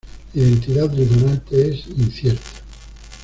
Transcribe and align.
La 0.33 0.41
identidad 0.41 0.89
del 0.89 1.07
donante 1.09 1.69
es 1.75 1.85
incierta. 1.85 2.49